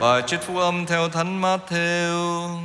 Bài 0.00 0.22
trích 0.26 0.40
phúc 0.42 0.56
âm 0.56 0.86
theo 0.86 1.08
Thánh 1.08 1.42
Matthew. 1.42 2.58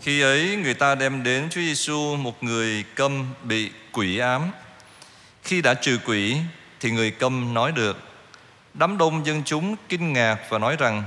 Khi 0.00 0.20
ấy, 0.20 0.56
người 0.56 0.74
ta 0.74 0.94
đem 0.94 1.22
đến 1.22 1.48
Chúa 1.50 1.60
Giêsu 1.60 2.16
một 2.16 2.42
người 2.42 2.84
câm 2.94 3.26
bị 3.42 3.70
quỷ 3.92 4.18
ám. 4.18 4.50
Khi 5.42 5.62
đã 5.62 5.74
trừ 5.74 5.98
quỷ, 6.04 6.36
thì 6.80 6.90
người 6.90 7.10
câm 7.10 7.54
nói 7.54 7.72
được. 7.72 7.98
Đám 8.74 8.98
đông 8.98 9.26
dân 9.26 9.42
chúng 9.44 9.76
kinh 9.88 10.12
ngạc 10.12 10.38
và 10.48 10.58
nói 10.58 10.76
rằng, 10.78 11.02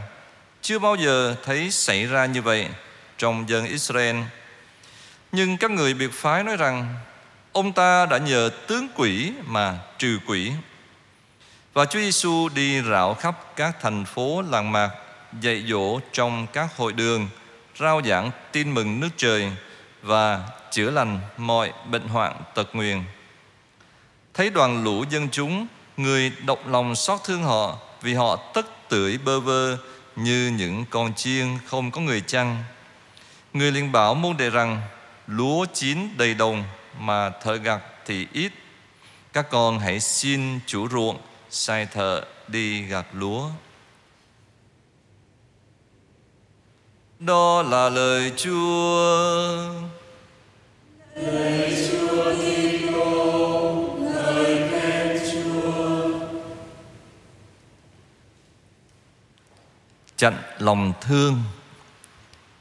chưa 0.61 0.79
bao 0.79 0.95
giờ 0.95 1.35
thấy 1.43 1.71
xảy 1.71 2.05
ra 2.05 2.25
như 2.25 2.41
vậy 2.41 2.67
trong 3.17 3.49
dân 3.49 3.65
Israel. 3.65 4.15
Nhưng 5.31 5.57
các 5.57 5.71
người 5.71 5.93
biệt 5.93 6.13
phái 6.13 6.43
nói 6.43 6.57
rằng 6.57 6.95
ông 7.55 7.73
ta 7.73 8.05
đã 8.05 8.17
nhờ 8.17 8.49
tướng 8.67 8.87
quỷ 8.95 9.31
mà 9.45 9.79
trừ 9.97 10.19
quỷ. 10.27 10.51
Và 11.73 11.85
Chúa 11.85 11.99
Giêsu 11.99 12.49
đi 12.49 12.81
rạo 12.81 13.13
khắp 13.13 13.55
các 13.55 13.75
thành 13.81 14.05
phố 14.05 14.43
làng 14.49 14.71
mạc, 14.71 14.89
dạy 15.41 15.63
dỗ 15.69 15.99
trong 16.11 16.47
các 16.53 16.77
hội 16.77 16.93
đường, 16.93 17.27
rao 17.79 18.01
giảng 18.05 18.31
tin 18.51 18.73
mừng 18.73 18.99
nước 18.99 19.09
trời 19.17 19.51
và 20.01 20.41
chữa 20.71 20.91
lành 20.91 21.19
mọi 21.37 21.73
bệnh 21.91 22.07
hoạn 22.07 22.41
tật 22.55 22.75
nguyền. 22.75 23.03
Thấy 24.33 24.49
đoàn 24.49 24.83
lũ 24.83 25.05
dân 25.09 25.29
chúng, 25.31 25.67
người 25.97 26.31
động 26.45 26.71
lòng 26.71 26.95
xót 26.95 27.19
thương 27.23 27.43
họ 27.43 27.77
vì 28.01 28.13
họ 28.13 28.35
tất 28.53 28.89
tưởi 28.89 29.17
bơ 29.17 29.39
vơ 29.39 29.77
như 30.15 30.53
những 30.57 30.85
con 30.89 31.13
chiên 31.13 31.47
không 31.65 31.91
có 31.91 32.01
người 32.01 32.21
chăn. 32.21 32.63
Người 33.53 33.71
liền 33.71 33.91
bảo 33.91 34.15
môn 34.15 34.37
đệ 34.37 34.49
rằng 34.49 34.81
lúa 35.27 35.65
chín 35.73 36.09
đầy 36.17 36.33
đồng 36.33 36.63
mà 36.99 37.29
thợ 37.29 37.55
gặt 37.55 37.81
thì 38.05 38.27
ít. 38.33 38.51
Các 39.33 39.49
con 39.49 39.79
hãy 39.79 39.99
xin 39.99 40.59
chủ 40.65 40.89
ruộng 40.89 41.17
sai 41.49 41.85
thợ 41.85 42.25
đi 42.47 42.81
gặt 42.81 43.05
lúa. 43.13 43.49
Đó 47.19 47.61
là 47.61 47.89
lời 47.89 48.31
Chúa. 48.37 49.73
Lời 51.15 51.87
Chúa 51.91 52.33
Kitô, 52.33 53.97
lời 53.99 54.69
khen 54.71 55.19
Chúa. 55.31 56.19
Chặn 60.17 60.33
lòng 60.59 60.93
thương. 61.01 61.43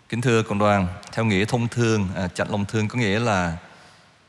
Kính 0.08 0.20
thưa 0.20 0.42
cộng 0.42 0.58
đoàn, 0.58 0.86
theo 1.12 1.24
nghĩa 1.24 1.44
thông 1.44 1.68
thương, 1.68 2.08
à, 2.16 2.28
chặn 2.28 2.50
lòng 2.50 2.64
thương 2.64 2.88
có 2.88 2.98
nghĩa 2.98 3.18
là 3.18 3.56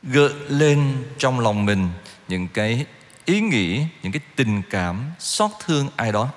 gợi 0.06 0.32
lên 0.48 1.04
trong 1.18 1.40
lòng 1.40 1.64
mình 1.64 1.88
những 2.28 2.48
cái 2.48 2.86
ý 3.24 3.40
nghĩ, 3.40 3.82
những 4.02 4.12
cái 4.12 4.20
tình 4.36 4.62
cảm 4.70 5.10
xót 5.18 5.50
thương 5.64 5.88
ai 5.96 6.12
đó. 6.12 6.28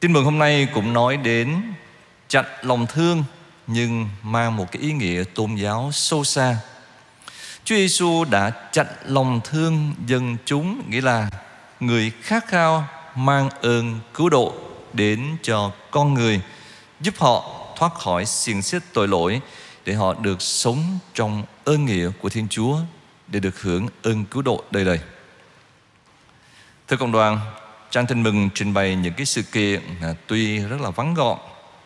Tin 0.00 0.12
mừng 0.12 0.24
hôm 0.24 0.38
nay 0.38 0.68
cũng 0.74 0.92
nói 0.92 1.16
đến 1.16 1.62
chặn 2.28 2.44
lòng 2.62 2.86
thương 2.86 3.24
nhưng 3.66 4.08
mang 4.22 4.56
một 4.56 4.72
cái 4.72 4.82
ý 4.82 4.92
nghĩa 4.92 5.24
tôn 5.34 5.54
giáo 5.54 5.90
sâu 5.92 6.24
xa. 6.24 6.56
Chúa 7.64 7.76
Giêsu 7.76 8.24
đã 8.24 8.50
chặn 8.72 8.86
lòng 9.04 9.40
thương 9.44 9.94
dân 10.06 10.36
chúng 10.44 10.90
nghĩa 10.90 11.00
là 11.00 11.30
người 11.80 12.12
khát 12.22 12.48
khao 12.48 12.88
mang 13.16 13.50
ơn 13.50 14.00
cứu 14.14 14.28
độ 14.28 14.54
đến 14.92 15.36
cho 15.42 15.72
con 15.90 16.14
người 16.14 16.40
giúp 17.00 17.14
họ 17.18 17.50
thoát 17.76 17.94
khỏi 17.94 18.24
xiềng 18.26 18.62
xích 18.62 18.82
tội 18.92 19.08
lỗi 19.08 19.40
để 19.84 19.94
họ 19.94 20.14
được 20.14 20.42
sống 20.42 20.98
trong 21.14 21.44
ơn 21.64 21.84
nghĩa 21.84 22.10
của 22.20 22.28
Thiên 22.28 22.48
Chúa 22.48 22.78
để 23.26 23.40
được 23.40 23.60
hưởng 23.60 23.88
ơn 24.02 24.24
cứu 24.24 24.42
độ 24.42 24.64
đời 24.70 24.84
đời. 24.84 25.00
Thưa 26.88 26.96
cộng 26.96 27.12
đoàn, 27.12 27.38
Trang 27.90 28.06
tin 28.06 28.22
mừng 28.22 28.50
trình 28.54 28.74
bày 28.74 28.96
những 28.96 29.14
cái 29.14 29.26
sự 29.26 29.42
kiện 29.42 29.80
tuy 30.26 30.58
rất 30.58 30.80
là 30.80 30.90
vắn 30.90 31.14
gọn 31.14 31.38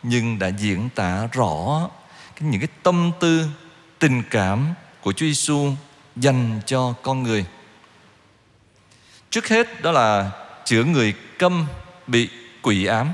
nhưng 0.03 0.39
đã 0.39 0.49
diễn 0.49 0.89
tả 0.95 1.29
rõ 1.33 1.89
những 2.41 2.61
cái 2.61 2.69
tâm 2.83 3.13
tư, 3.20 3.47
tình 3.98 4.23
cảm 4.31 4.75
của 5.01 5.13
Chúa 5.13 5.27
Giêsu 5.27 5.70
dành 6.17 6.61
cho 6.67 6.95
con 7.03 7.23
người. 7.23 7.45
Trước 9.31 9.48
hết 9.48 9.83
đó 9.83 9.92
là 9.92 10.31
chữa 10.64 10.85
người 10.85 11.14
câm 11.39 11.67
bị 12.07 12.29
quỷ 12.63 12.87
ám. 12.87 13.13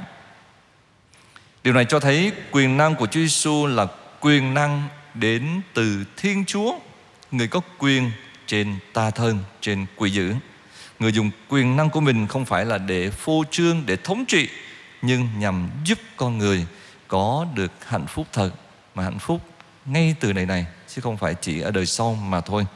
Điều 1.64 1.74
này 1.74 1.84
cho 1.84 2.00
thấy 2.00 2.32
quyền 2.50 2.76
năng 2.76 2.94
của 2.94 3.06
Chúa 3.06 3.20
Giêsu 3.20 3.66
là 3.66 3.86
quyền 4.24 4.54
năng 4.54 4.88
đến 5.14 5.60
từ 5.74 6.04
Thiên 6.16 6.44
Chúa, 6.44 6.78
người 7.30 7.48
có 7.48 7.60
quyền 7.78 8.10
trên 8.46 8.76
ta 8.92 9.10
thân, 9.10 9.38
trên 9.60 9.86
quỷ 9.96 10.10
dữ. 10.10 10.34
Người 10.98 11.12
dùng 11.12 11.30
quyền 11.48 11.76
năng 11.76 11.90
của 11.90 12.00
mình 12.00 12.26
không 12.26 12.44
phải 12.44 12.64
là 12.64 12.78
để 12.78 13.10
phô 13.10 13.44
trương, 13.50 13.82
để 13.86 13.96
thống 13.96 14.24
trị, 14.28 14.48
nhưng 15.02 15.28
nhằm 15.38 15.70
giúp 15.84 15.98
con 16.16 16.38
người 16.38 16.66
có 17.08 17.46
được 17.54 17.72
hạnh 17.86 18.06
phúc 18.06 18.26
thật, 18.32 18.50
mà 18.94 19.02
hạnh 19.02 19.18
phúc 19.18 19.40
ngay 19.86 20.14
từ 20.20 20.32
này 20.32 20.46
này, 20.46 20.66
chứ 20.88 21.00
không 21.00 21.16
phải 21.16 21.34
chỉ 21.40 21.60
ở 21.60 21.70
đời 21.70 21.86
sau 21.86 22.14
mà 22.14 22.40
thôi. 22.40 22.66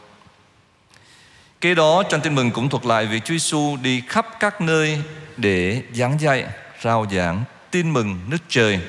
Kế 1.61 1.75
đó 1.75 2.03
trong 2.11 2.21
tin 2.21 2.35
mừng 2.35 2.51
cũng 2.51 2.69
thuật 2.69 2.87
lại 2.87 3.07
việc 3.07 3.25
Chúa 3.25 3.35
Giêsu 3.35 3.77
đi 3.83 4.03
khắp 4.09 4.27
các 4.41 4.61
nơi 4.61 5.03
để 5.37 5.83
giảng 5.95 6.21
dạy, 6.21 6.47
rao 6.83 7.07
giảng 7.13 7.45
tin 7.71 7.93
mừng 7.93 8.21
nước 8.29 8.43
trời, 8.49 8.81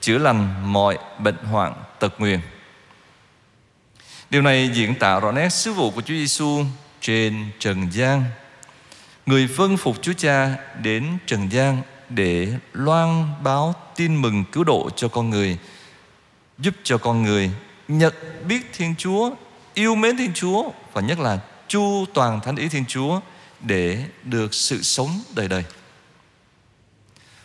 chữa 0.00 0.18
lành 0.18 0.72
mọi 0.72 0.98
bệnh 1.18 1.36
hoạn 1.36 1.74
tật 1.98 2.20
nguyền. 2.20 2.40
Điều 4.30 4.42
này 4.42 4.70
diễn 4.74 4.94
tả 4.94 5.20
rõ 5.20 5.32
nét 5.32 5.48
sứ 5.48 5.72
vụ 5.72 5.90
của 5.90 6.00
Chúa 6.00 6.14
Giêsu 6.14 6.64
trên 7.00 7.50
trần 7.58 7.92
gian. 7.92 8.24
Người 9.26 9.46
vâng 9.46 9.76
phục 9.76 10.02
Chúa 10.02 10.12
Cha 10.12 10.56
đến 10.82 11.18
trần 11.26 11.52
gian 11.52 11.82
để 12.08 12.48
loan 12.72 13.28
báo 13.42 13.74
tin 13.96 14.22
mừng 14.22 14.44
cứu 14.52 14.64
độ 14.64 14.90
cho 14.96 15.08
con 15.08 15.30
người, 15.30 15.58
giúp 16.58 16.74
cho 16.82 16.98
con 16.98 17.22
người 17.22 17.50
nhận 17.88 18.14
biết 18.48 18.60
Thiên 18.72 18.94
Chúa, 18.98 19.30
yêu 19.74 19.94
mến 19.94 20.16
Thiên 20.16 20.32
Chúa 20.34 20.70
và 20.92 21.00
nhất 21.00 21.18
là 21.18 21.38
chu 21.68 22.04
toàn 22.14 22.40
thánh 22.40 22.56
ý 22.56 22.68
Thiên 22.68 22.84
Chúa 22.86 23.20
để 23.60 24.04
được 24.22 24.54
sự 24.54 24.82
sống 24.82 25.22
đời 25.34 25.48
đời. 25.48 25.64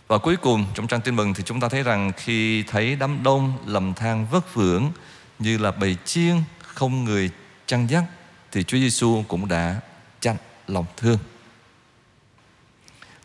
Và 0.07 0.17
cuối 0.17 0.37
cùng 0.37 0.65
trong 0.73 0.87
trang 0.87 1.01
tin 1.01 1.15
mừng 1.15 1.33
thì 1.33 1.43
chúng 1.43 1.59
ta 1.59 1.69
thấy 1.69 1.83
rằng 1.83 2.11
khi 2.17 2.63
thấy 2.63 2.95
đám 2.95 3.23
đông 3.23 3.53
lầm 3.65 3.93
than 3.93 4.27
vất 4.31 4.53
vưởng 4.53 4.91
như 5.39 5.57
là 5.57 5.71
bầy 5.71 5.97
chiên 6.05 6.35
không 6.59 7.03
người 7.03 7.29
chăn 7.65 7.87
dắt 7.87 8.03
thì 8.51 8.63
Chúa 8.63 8.77
Giêsu 8.77 9.23
cũng 9.27 9.47
đã 9.47 9.79
chặn 10.19 10.35
lòng 10.67 10.85
thương. 10.97 11.17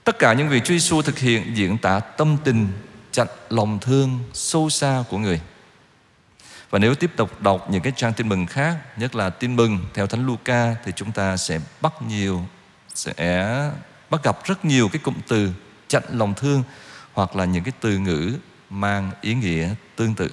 Tất 0.05 0.19
cả 0.19 0.33
những 0.33 0.49
việc 0.49 0.65
Chúa 0.65 0.75
Giêsu 0.75 1.03
thực 1.03 1.19
hiện 1.19 1.57
diễn 1.57 1.79
tả 1.79 2.01
tâm 2.01 2.37
tình 2.45 2.69
chặn 3.13 3.27
lòng 3.49 3.79
thương 3.81 4.19
sâu 4.33 4.71
xa 4.71 5.05
của 5.11 5.19
người. 5.19 5.41
Và 6.71 6.79
nếu 6.79 6.95
tiếp 6.95 7.11
tục 7.17 7.43
đọc 7.43 7.71
những 7.71 7.83
cái 7.83 7.93
trang 7.97 8.13
tin 8.13 8.29
mừng 8.29 8.47
khác, 8.47 8.77
nhất 8.97 9.15
là 9.15 9.31
tin 9.31 9.57
mừng 9.57 9.79
theo 9.95 10.07
Thánh 10.07 10.27
Luca 10.27 10.75
thì 10.85 10.93
chúng 10.97 11.13
ta 11.13 11.37
sẽ 11.37 11.61
bắt 11.81 11.93
nhiều 12.09 12.45
sẽ 12.95 13.15
bắt 14.11 14.25
gặp 14.25 14.39
rất 14.45 14.65
nhiều 14.65 14.89
cái 14.89 15.01
cụm 15.05 15.15
từ 15.29 15.53
chặn 15.91 16.03
lòng 16.13 16.35
thương 16.35 16.63
hoặc 17.13 17.37
là 17.37 17.45
những 17.45 17.65
cái 17.65 17.73
từ 17.81 17.99
ngữ 17.99 18.33
mang 18.71 19.11
ý 19.21 19.35
nghĩa 19.35 19.75
tương 19.97 20.15
tự. 20.15 20.31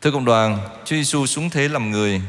Thưa 0.00 0.10
cộng 0.10 0.24
đoàn, 0.24 0.58
Chúa 0.84 0.96
Giêsu 0.96 1.26
xuống 1.26 1.50
thế 1.50 1.68
làm 1.68 1.90
người, 1.90 2.22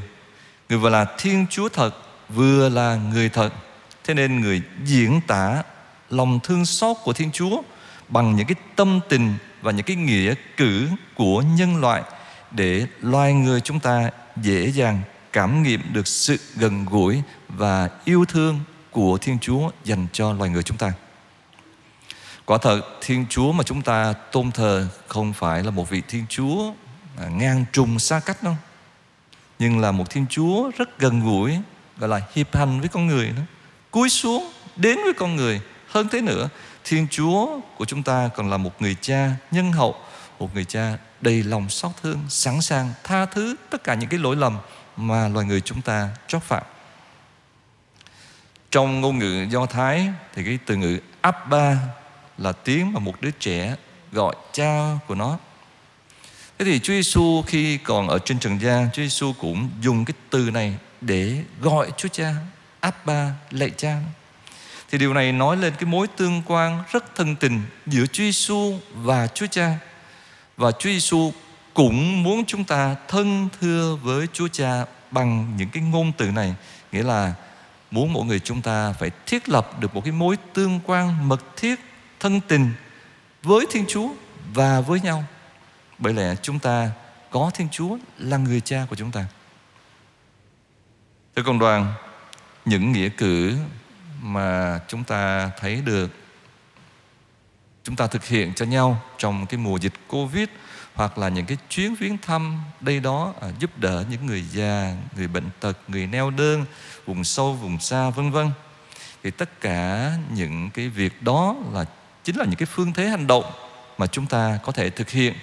người 0.69 0.77
vừa 0.77 0.89
là 0.89 1.05
Thiên 1.17 1.45
Chúa 1.49 1.69
thật, 1.69 1.91
vừa 2.29 2.69
là 2.69 2.95
người 2.95 3.29
thật. 3.29 3.53
Thế 4.03 4.13
nên 4.13 4.39
người 4.39 4.61
diễn 4.85 5.21
tả 5.27 5.63
lòng 6.09 6.39
thương 6.43 6.65
xót 6.65 6.97
của 7.03 7.13
Thiên 7.13 7.31
Chúa 7.31 7.61
bằng 8.09 8.35
những 8.35 8.47
cái 8.47 8.55
tâm 8.75 8.99
tình 9.09 9.33
và 9.61 9.71
những 9.71 9.85
cái 9.85 9.95
nghĩa 9.95 10.33
cử 10.57 10.87
của 11.15 11.41
nhân 11.41 11.81
loại 11.81 12.01
để 12.51 12.87
loài 13.01 13.33
người 13.33 13.61
chúng 13.61 13.79
ta 13.79 14.09
dễ 14.41 14.71
dàng 14.71 15.01
cảm 15.33 15.63
nghiệm 15.63 15.81
được 15.93 16.07
sự 16.07 16.37
gần 16.55 16.85
gũi 16.85 17.21
và 17.47 17.89
yêu 18.05 18.25
thương 18.25 18.59
của 18.91 19.17
Thiên 19.17 19.39
Chúa 19.39 19.69
dành 19.83 20.07
cho 20.13 20.33
loài 20.33 20.49
người 20.49 20.63
chúng 20.63 20.77
ta. 20.77 20.93
Quả 22.47 22.57
thật, 22.57 22.81
Thiên 23.01 23.25
Chúa 23.29 23.51
mà 23.51 23.63
chúng 23.63 23.81
ta 23.81 24.13
tôn 24.13 24.51
thờ 24.51 24.87
không 25.07 25.33
phải 25.33 25.63
là 25.63 25.71
một 25.71 25.89
vị 25.89 26.01
Thiên 26.07 26.25
Chúa 26.29 26.73
à, 27.17 27.27
ngang 27.27 27.65
trùng 27.71 27.99
xa 27.99 28.19
cách 28.19 28.43
đâu, 28.43 28.55
Nhưng 29.59 29.79
là 29.79 29.91
một 29.91 30.09
Thiên 30.09 30.25
Chúa 30.29 30.71
rất 30.77 30.99
gần 30.99 31.23
gũi, 31.23 31.57
Gọi 31.97 32.09
là 32.09 32.21
hiệp 32.33 32.55
hành 32.55 32.79
với 32.79 32.89
con 32.89 33.07
người 33.07 33.29
đó 33.29 33.41
Cúi 33.91 34.09
xuống 34.09 34.51
đến 34.75 34.97
với 35.03 35.13
con 35.13 35.35
người. 35.35 35.61
Hơn 35.87 36.07
thế 36.11 36.21
nữa, 36.21 36.49
Thiên 36.83 37.07
Chúa 37.11 37.59
của 37.77 37.85
chúng 37.85 38.03
ta 38.03 38.29
còn 38.35 38.49
là 38.49 38.57
một 38.57 38.81
người 38.81 38.95
cha 39.01 39.31
nhân 39.51 39.71
hậu, 39.71 39.95
Một 40.39 40.53
người 40.53 40.65
cha 40.65 40.97
đầy 41.21 41.43
lòng 41.43 41.69
xót 41.69 41.91
thương, 42.01 42.19
Sẵn 42.29 42.61
sàng 42.61 42.93
tha 43.03 43.25
thứ 43.25 43.55
tất 43.69 43.83
cả 43.83 43.93
những 43.93 44.09
cái 44.09 44.19
lỗi 44.19 44.35
lầm 44.35 44.57
Mà 44.97 45.27
loài 45.27 45.45
người 45.45 45.61
chúng 45.61 45.81
ta 45.81 46.09
chót 46.27 46.43
phạm 46.43 46.63
Trong 48.71 49.01
ngôn 49.01 49.19
ngữ 49.19 49.45
Do 49.49 49.65
Thái 49.65 50.09
Thì 50.33 50.43
cái 50.43 50.59
từ 50.65 50.75
ngữ 50.75 50.99
Abba 51.21 51.77
là 52.37 52.51
tiếng 52.51 52.93
mà 52.93 52.99
một 52.99 53.21
đứa 53.21 53.31
trẻ 53.31 53.75
gọi 54.11 54.35
cha 54.53 54.99
của 55.07 55.15
nó. 55.15 55.37
Thế 56.59 56.65
thì 56.65 56.79
Chúa 56.79 56.93
Giêsu 56.93 57.41
khi 57.47 57.77
còn 57.77 58.07
ở 58.07 58.19
trên 58.19 58.39
trần 58.39 58.61
gian, 58.61 58.89
Chúa 58.93 59.01
Giêsu 59.01 59.33
cũng 59.39 59.69
dùng 59.81 60.05
cái 60.05 60.13
từ 60.29 60.49
này 60.53 60.75
để 61.01 61.43
gọi 61.61 61.91
Chúa 61.97 62.09
Cha, 62.09 62.35
Abba 62.79 63.31
lạy 63.51 63.71
cha 63.77 63.97
thì 64.91 64.97
điều 64.97 65.13
này 65.13 65.31
nói 65.31 65.57
lên 65.57 65.73
cái 65.79 65.85
mối 65.85 66.07
tương 66.07 66.41
quan 66.45 66.83
rất 66.91 67.15
thân 67.15 67.35
tình 67.35 67.61
giữa 67.85 68.05
Chúa 68.05 68.23
Giêsu 68.23 68.73
và 68.93 69.27
Chúa 69.27 69.47
Cha 69.47 69.77
và 70.57 70.71
Chúa 70.71 70.89
Giêsu 70.89 71.31
cũng 71.73 72.23
muốn 72.23 72.45
chúng 72.45 72.63
ta 72.63 72.95
thân 73.07 73.49
thưa 73.61 73.97
với 74.03 74.27
Chúa 74.33 74.47
Cha 74.47 74.85
bằng 75.11 75.53
những 75.57 75.69
cái 75.69 75.83
ngôn 75.83 76.11
từ 76.17 76.31
này 76.31 76.55
nghĩa 76.91 77.03
là 77.03 77.33
muốn 77.91 78.13
mỗi 78.13 78.25
người 78.25 78.39
chúng 78.39 78.61
ta 78.61 78.93
phải 78.99 79.11
thiết 79.25 79.49
lập 79.49 79.79
được 79.79 79.95
một 79.95 80.01
cái 80.03 80.11
mối 80.11 80.37
tương 80.53 80.79
quan 80.85 81.29
mật 81.29 81.57
thiết 81.57 81.75
thân 82.19 82.41
tình 82.47 82.71
với 83.43 83.65
Thiên 83.71 83.85
Chúa 83.87 84.09
và 84.53 84.81
với 84.81 85.01
nhau 85.01 85.23
bởi 85.97 86.13
lẽ 86.13 86.35
chúng 86.41 86.59
ta 86.59 86.91
có 87.29 87.51
Thiên 87.53 87.67
Chúa 87.71 87.97
là 88.17 88.37
người 88.37 88.61
cha 88.61 88.85
của 88.89 88.95
chúng 88.95 89.11
ta 89.11 89.25
Thưa 91.35 91.43
cộng 91.43 91.59
đoàn 91.59 91.93
những 92.65 92.91
nghĩa 92.91 93.09
cử 93.09 93.57
mà 94.21 94.79
chúng 94.87 95.03
ta 95.03 95.51
thấy 95.59 95.81
được 95.81 96.11
chúng 97.83 97.95
ta 97.95 98.07
thực 98.07 98.25
hiện 98.25 98.53
cho 98.53 98.65
nhau 98.65 99.01
trong 99.17 99.45
cái 99.45 99.57
mùa 99.57 99.77
dịch 99.77 99.93
Covid 100.07 100.47
hoặc 100.93 101.17
là 101.17 101.29
những 101.29 101.45
cái 101.45 101.57
chuyến 101.69 101.95
viếng 101.95 102.17
thăm 102.17 102.59
đây 102.79 102.99
đó 102.99 103.33
à, 103.41 103.47
giúp 103.59 103.79
đỡ 103.79 104.05
những 104.09 104.25
người 104.25 104.41
già, 104.41 104.95
người 105.15 105.27
bệnh 105.27 105.49
tật, 105.59 105.77
người 105.87 106.07
neo 106.07 106.29
đơn, 106.29 106.65
vùng 107.05 107.23
sâu, 107.23 107.53
vùng 107.53 107.79
xa 107.79 108.09
vân 108.09 108.31
vân. 108.31 108.51
Thì 109.23 109.31
tất 109.31 109.61
cả 109.61 110.11
những 110.33 110.69
cái 110.69 110.89
việc 110.89 111.21
đó 111.21 111.55
là 111.73 111.85
chính 112.27 112.37
là 112.37 112.45
những 112.45 112.55
cái 112.55 112.65
phương 112.65 112.93
thế 112.93 113.07
hành 113.07 113.27
động 113.27 113.45
mà 113.97 114.07
chúng 114.07 114.25
ta 114.25 114.59
có 114.63 114.71
thể 114.71 114.89
thực 114.89 115.09
hiện 115.09 115.33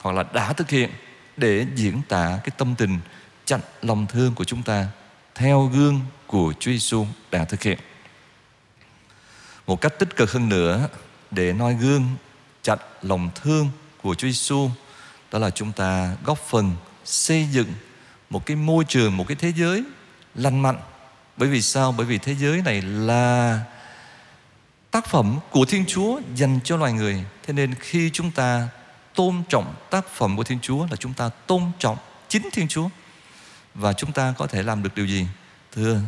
hoặc 0.00 0.16
là 0.16 0.24
đã 0.32 0.52
thực 0.52 0.70
hiện 0.70 0.90
để 1.36 1.66
diễn 1.74 2.02
tả 2.08 2.38
cái 2.44 2.50
tâm 2.58 2.74
tình 2.74 2.98
chặn 3.44 3.60
lòng 3.82 4.06
thương 4.06 4.34
của 4.34 4.44
chúng 4.44 4.62
ta 4.62 4.86
theo 5.34 5.70
gương 5.74 6.00
của 6.26 6.52
Chúa 6.60 6.70
Giêsu 6.70 7.06
đã 7.30 7.44
thực 7.44 7.62
hiện. 7.62 7.78
Một 9.66 9.80
cách 9.80 9.98
tích 9.98 10.16
cực 10.16 10.32
hơn 10.32 10.48
nữa 10.48 10.88
để 11.30 11.52
noi 11.52 11.74
gương 11.74 12.04
chặn 12.62 12.78
lòng 13.02 13.30
thương 13.34 13.68
của 14.02 14.14
Chúa 14.14 14.28
Giêsu 14.28 14.70
đó 15.32 15.38
là 15.38 15.50
chúng 15.50 15.72
ta 15.72 16.16
góp 16.24 16.38
phần 16.38 16.72
xây 17.04 17.48
dựng 17.52 17.72
một 18.30 18.46
cái 18.46 18.56
môi 18.56 18.84
trường, 18.88 19.16
một 19.16 19.24
cái 19.28 19.36
thế 19.40 19.52
giới 19.56 19.84
lành 20.34 20.62
mạnh. 20.62 20.78
Bởi 21.36 21.48
vì 21.48 21.62
sao? 21.62 21.94
Bởi 21.96 22.06
vì 22.06 22.18
thế 22.18 22.34
giới 22.34 22.62
này 22.62 22.82
là 22.82 23.60
tác 24.90 25.06
phẩm 25.06 25.38
của 25.50 25.64
Thiên 25.64 25.84
Chúa 25.86 26.20
dành 26.34 26.60
cho 26.64 26.76
loài 26.76 26.92
người. 26.92 27.24
Thế 27.46 27.52
nên 27.52 27.74
khi 27.74 28.10
chúng 28.12 28.30
ta 28.30 28.68
tôn 29.14 29.42
trọng 29.48 29.74
tác 29.90 30.08
phẩm 30.08 30.36
của 30.36 30.44
Thiên 30.44 30.58
Chúa 30.60 30.86
là 30.90 30.96
chúng 30.96 31.14
ta 31.14 31.28
tôn 31.28 31.62
trọng 31.78 31.96
chính 32.28 32.48
Thiên 32.52 32.68
Chúa. 32.68 32.88
Và 33.74 33.92
chúng 33.92 34.12
ta 34.12 34.34
có 34.38 34.46
thể 34.46 34.62
làm 34.62 34.82
được 34.82 34.94
điều 34.94 35.06
gì? 35.06 35.26
Thưa, 35.72 36.00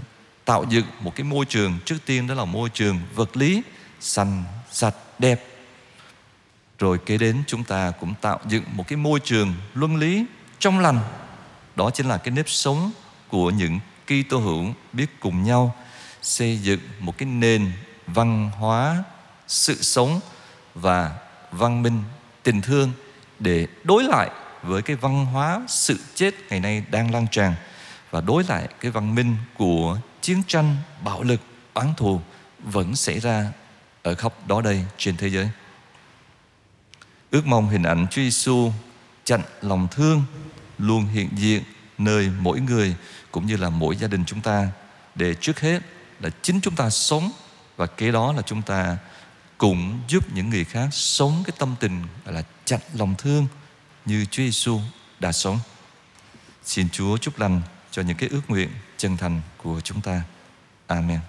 tạo 0.44 0.64
dựng 0.69 0.87
một 1.00 1.17
cái 1.17 1.25
môi 1.25 1.44
trường 1.44 1.79
trước 1.84 1.96
tiên 2.06 2.26
đó 2.26 2.34
là 2.34 2.44
môi 2.44 2.69
trường 2.69 3.00
vật 3.14 3.37
lý 3.37 3.62
xanh 4.00 4.44
sạch 4.70 4.94
đẹp 5.19 5.46
rồi 6.79 6.99
kế 7.06 7.19
đến 7.19 7.43
chúng 7.46 7.64
ta 7.64 7.90
cũng 8.00 8.14
tạo 8.20 8.40
dựng 8.49 8.64
một 8.73 8.88
cái 8.88 8.96
môi 8.96 9.20
trường 9.20 9.55
luân 9.75 9.96
lý 9.96 10.26
trong 10.58 10.79
lành 10.79 10.99
đó 11.76 11.90
chính 11.94 12.08
là 12.08 12.19
cái 12.19 12.34
nếp 12.34 12.49
sống 12.49 12.93
của 13.29 13.50
những 13.50 13.81
Kitô 14.06 14.38
hữu 14.38 14.64
biết 14.93 15.20
cùng 15.20 15.43
nhau 15.43 15.75
xây 16.23 16.58
dựng 16.58 16.81
một 17.00 17.19
cái 17.19 17.26
nền 17.26 17.73
văn 18.06 18.50
hóa, 18.58 19.04
sự 19.49 19.82
sống 19.82 20.20
và 20.75 21.19
văn 21.52 21.82
minh, 21.82 22.02
tình 22.43 22.60
thương 22.60 22.93
để 23.38 23.66
đối 23.84 24.04
lại 24.04 24.31
với 24.62 24.82
cái 24.82 24.96
văn 24.96 25.26
hóa 25.26 25.62
sự 25.69 25.99
chết 26.14 26.34
ngày 26.50 26.60
nay 26.60 26.84
đang 26.90 27.14
lan 27.14 27.26
tràn 27.31 27.54
và 28.10 28.20
đối 28.20 28.44
lại 28.44 28.69
cái 28.81 28.90
văn 28.90 29.14
minh 29.14 29.37
của 29.56 29.99
chiến 30.20 30.43
tranh, 30.46 30.76
bạo 31.04 31.22
lực, 31.22 31.40
oán 31.75 31.94
thù 31.96 32.20
vẫn 32.58 32.96
xảy 32.96 33.20
ra 33.20 33.52
ở 34.02 34.14
khắp 34.14 34.32
đó 34.46 34.60
đây 34.60 34.84
trên 34.96 35.16
thế 35.16 35.31
giới. 35.31 35.48
Ước 37.31 37.46
mong 37.46 37.69
hình 37.69 37.82
ảnh 37.82 38.06
Chúa 38.10 38.22
Giêsu 38.22 38.72
chặn 39.25 39.43
lòng 39.60 39.88
thương 39.90 40.22
luôn 40.78 41.06
hiện 41.06 41.28
diện 41.37 41.62
nơi 41.98 42.31
mỗi 42.40 42.60
người 42.60 42.96
cũng 43.31 43.46
như 43.46 43.56
là 43.56 43.70
mỗi 43.70 43.96
gia 43.96 44.08
đình 44.08 44.25
chúng 44.26 44.40
ta 44.40 44.69
để 45.14 45.34
trước 45.34 45.60
hết 45.60 45.81
là 46.20 46.31
chính 46.43 46.60
chúng 46.60 46.75
ta 46.75 46.90
sống 46.90 47.31
và 47.82 47.87
kế 47.87 48.11
đó 48.11 48.32
là 48.32 48.43
chúng 48.43 48.62
ta 48.62 48.99
cũng 49.58 50.00
giúp 50.08 50.32
những 50.32 50.50
người 50.50 50.64
khác 50.64 50.88
sống 50.93 51.43
cái 51.46 51.52
tâm 51.58 51.75
tình 51.81 52.02
gọi 52.25 52.34
là 52.34 52.43
chặt 52.64 52.79
lòng 52.94 53.14
thương 53.19 53.46
như 54.05 54.25
Chúa 54.25 54.43
Giêsu 54.43 54.81
đã 55.20 55.32
sống. 55.32 55.58
Xin 56.64 56.88
Chúa 56.88 57.17
chúc 57.17 57.38
lành 57.38 57.62
cho 57.90 58.02
những 58.02 58.17
cái 58.17 58.29
ước 58.29 58.40
nguyện 58.49 58.69
chân 58.96 59.17
thành 59.17 59.40
của 59.56 59.81
chúng 59.81 60.00
ta. 60.00 60.23
Amen. 60.87 61.20